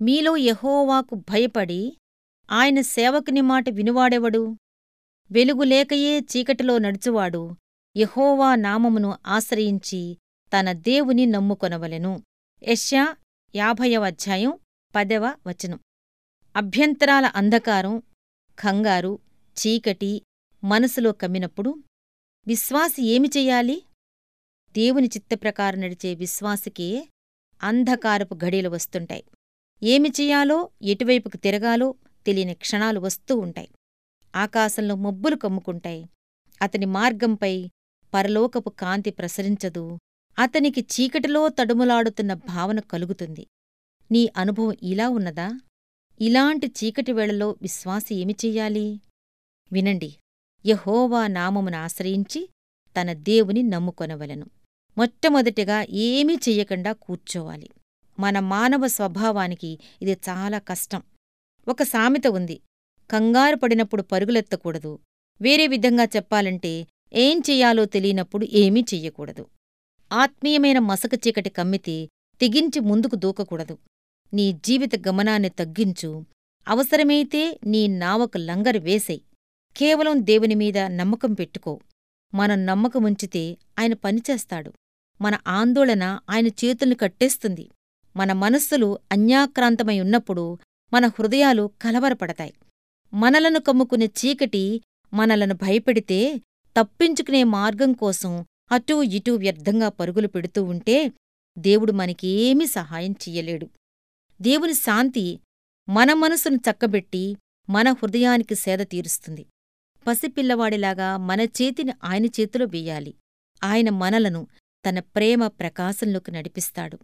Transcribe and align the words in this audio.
మీలో 0.00 0.36
యెహోవాకు 0.36 1.14
భయపడి 1.14 1.96
ఆయన 2.50 2.80
సేవకుని 2.80 3.40
మాట 3.40 3.68
వినువాడెవడు? 3.68 4.56
వెలుగులేకయే 5.30 6.20
చీకటిలో 6.20 6.78
నడుచువాడు. 6.78 7.56
యెహోవా 7.96 8.54
నామమును 8.54 9.18
ఆశ్రయించి 9.26 10.18
తన 10.58 10.72
దేవుని 10.72 11.26
నమ్ముకొనవలెను. 11.26 12.22
యశ్యా 12.62 13.16
యాభైవ 13.56 14.04
అధ్యాయం 14.04 14.58
పదవ 14.94 15.34
వచనం. 15.46 15.80
అభ్యంతరాల 16.56 17.26
అంధకారం 17.26 18.02
కంగారు 18.58 19.18
చీకటి 19.56 20.22
మనసులో 20.64 21.12
కమ్మినప్పుడు 21.12 21.82
విశ్వాసి 22.46 23.02
ఏమి 23.02 23.28
చెయ్యాలి 23.36 23.82
దేవుని 24.72 25.06
చిత్తప్రకారం 25.06 25.80
నడిచే 25.80 26.14
విశ్వాసికే 26.14 27.08
అంధకారపు 27.62 28.34
ఘడీలు 28.34 28.68
వస్తుంటాయి. 28.68 29.24
ఏమి 29.82 30.08
చెయ్యాలో 30.08 30.70
ఎటువైపుకు 30.82 31.36
తిరగాలో 31.36 31.94
తెలియని 32.26 32.54
క్షణాలు 32.54 33.00
వస్తూ 33.00 33.36
ఉంటాయి. 33.36 33.68
ఆకాశంలో 34.36 34.94
మబ్బులు 34.94 35.36
కమ్ముకుంటాయి. 35.36 36.06
అతని 36.62 36.86
మార్గంపై 36.86 37.68
పరలోకపు 38.14 38.70
కాంతి 38.70 39.10
ప్రసరించదు. 39.10 39.98
అతనికి 40.38 40.80
చీకటిలో 40.80 41.48
తడుములాడుతున్న 41.48 42.34
భావన 42.34 42.80
కలుగుతుంది. 42.80 43.46
నీ 44.12 44.28
అనుభవం 44.36 44.76
ఇలా 44.82 45.08
ఉన్నదా? 45.08 45.60
ఇలాంటి 46.20 46.66
చీకటి 46.66 47.12
వేళలో 47.12 47.56
విశ్వాసి 47.62 48.14
ఏమి 48.14 48.36
చెయ్యాలి? 48.44 49.00
వినండి. 49.72 50.16
యహోవా 50.66 51.26
నామమును 51.26 51.76
ఆశ్రయించి 51.76 52.48
తన 53.00 53.12
దేవుని 53.12 53.62
నమ్ముకొనవలెను. 53.62 54.46
మొట్టమొదటిగా 54.98 55.86
ఏమీ 55.90 56.34
చెయ్యకుండా 56.34 56.92
కూర్చోవాలి. 56.92 57.70
మన 58.18 58.40
మానవ 58.40 58.86
స్వభావానికి 58.86 59.78
ఇది 60.02 60.12
చాలా 60.12 60.58
కష్టం. 60.58 61.02
ఒక 61.68 61.82
సామెత 61.82 62.26
ఉంది. 62.26 62.60
కంగారు 63.10 63.56
పడినప్పుడు 63.56 64.02
పరుగులెత్తకూడదు. 64.02 64.98
వేరే 65.40 65.66
విధంగా 65.66 66.04
చెప్పాలంటే 66.04 66.86
ఏం 67.12 67.42
చెయ్యాలో 67.50 67.84
తెలియనప్పుడు 67.84 68.46
ఏమీ 68.52 68.80
చెయ్యకూడదు. 68.94 69.46
ఆత్మీయమైన 70.12 70.78
మసక 70.78 71.10
చీకటి 71.14 71.50
కమ్మితే 71.50 72.08
తెగించి 72.40 72.80
ముందుకు 72.80 73.16
దూకకూడదు. 73.16 73.78
నీ 74.32 74.52
జీవిత 74.52 75.08
గమనాన్ని 75.08 75.48
తగ్గించు. 75.48 76.24
అవసరమైతే 76.68 77.58
నీ 77.66 77.86
నావకు 77.86 78.38
లంగరు 78.38 78.78
వేసెయ్. 78.78 79.20
కేవలం 79.76 80.26
దేవునిమీద 80.26 80.78
నమ్మకం 80.78 81.34
పెట్టుకో. 81.34 81.80
మనం 82.34 82.66
నమ్మకముంచితే 82.66 83.56
ఆయన 83.78 83.94
పనిచేస్తాడు. 83.94 84.72
మన 85.20 85.38
ఆందోళన 85.46 86.18
ఆయన 86.30 86.46
చేతుల్ని 86.46 86.96
కట్టేస్తుంది. 86.96 87.68
మన 88.16 88.32
మనస్సులు 88.32 88.98
అన్యాక్రాంతమై 89.12 90.00
ఉన్నప్పుడు 90.00 90.58
మన 90.92 91.06
హృదయాలు 91.06 91.70
కలవరపడతాయి. 91.82 92.54
మనలను 93.14 93.60
కమ్ముకునే 93.60 94.06
చీకటి 94.06 94.80
మనలను 95.14 95.54
భయపెడితే 95.54 96.38
తప్పించుకునే 96.76 97.44
మార్గం 97.44 97.92
కోసం 97.92 98.44
అటూ 98.72 99.02
ఇటూ 99.02 99.36
వ్యర్థంగా 99.36 99.88
పరుగులు 99.88 100.28
పెడుతూ 100.28 100.64
ఉంటే 100.64 101.12
దేవుడు 101.58 101.92
మనకేమీ 101.92 102.66
సహాయం 102.66 103.12
చెయ్యలేడు. 103.12 103.68
దేవుని 104.40 104.74
శాంతి 104.74 105.40
మన 105.88 106.12
మనసును 106.12 106.56
చక్కబెట్టి 106.56 107.36
మన 107.70 107.90
హృదయానికి 107.92 108.54
సేద 108.54 108.78
తీరుస్తుంది. 108.78 109.46
పసిపిల్లవాడిలాగా 110.06 111.16
మన 111.16 111.40
చేతిని 111.40 111.92
ఆయన 112.04 112.26
చేతిలో 112.26 112.66
వేయాలి. 112.66 113.14
ఆయన 113.64 113.90
మనలను 113.90 114.46
తన 114.88 115.00
ప్రేమ 115.00 115.46
ప్రకాశంలోకి 115.46 116.30
నడిపిస్తాడు. 116.30 116.98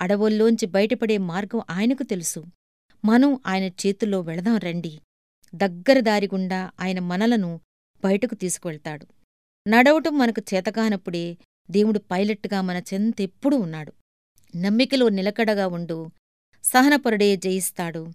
అడవుల్లోంచి 0.00 0.66
బయటపడే 0.66 1.18
మార్గం 1.18 1.62
ఆయనకు 1.70 2.02
తెలుసు. 2.02 2.44
మనం 3.04 3.40
ఆయన 3.46 3.64
చేతుల్లో 3.64 4.20
వెళదాం 4.20 4.56
రండి. 4.56 5.00
దగ్గర 5.54 6.00
దారిగుండా 6.00 6.70
ఆయన 6.80 6.98
మనలను 6.98 7.60
బయటకు 8.04 8.34
తీసుకువెళ్తాడు. 8.34 9.06
నడవటం 9.68 10.18
మనకు 10.18 10.54
చేతకానప్పుడే 10.54 11.36
దేవుడు 11.70 11.98
పైలట్గా 11.98 12.60
మన 12.60 12.82
చెంతెప్పుడూ 12.94 13.56
ఉన్నాడు. 13.56 13.92
నమ్మికలో 14.56 15.08
నిలకడగా 15.08 15.66
ఉండు. 15.66 16.08
సహనపరుడే 16.64 17.36
జయిస్తాడు. 17.36 18.08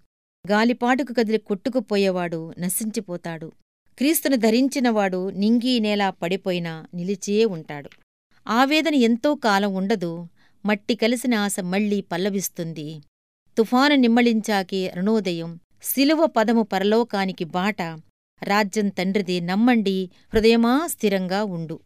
గాలిపాటుకు 0.52 1.14
కదిలి 1.14 1.38
కొట్టుకుపోయేవాడు 1.38 2.54
నశించిపోతాడు. 2.60 3.52
క్రీస్తును 3.98 4.36
ధరించినవాడు 4.36 5.30
నింగీ 5.30 5.80
నేలా 5.80 6.10
పడిపోయినా 6.10 6.86
నిలిచే 6.94 7.46
ఉంటాడు. 7.46 7.90
ఆవేదన 8.48 8.96
ఎంతో 8.96 9.36
కాలం 9.36 9.74
ఉండదు. 9.74 10.28
మట్టి 10.66 10.96
కలిసిన 10.96 11.34
ఆశ 11.36 11.56
మళ్ళీ 11.64 12.02
పల్లవిస్తుంది. 12.02 13.02
తుఫాను 13.58 13.96
నిమ్మళించాకే 13.96 14.92
రుణోదయం 14.96 15.60
శిలువ 15.84 16.26
పదము 16.26 16.64
పరలోకానికి 16.64 17.44
బాట. 17.44 17.82
రాజ్యం 18.44 18.88
తండ్రిది 18.90 19.42
నమ్మండి 19.42 20.10
హృదయమా 20.34 20.88
స్థిరంగా 20.88 21.44
ఉండు. 21.44 21.80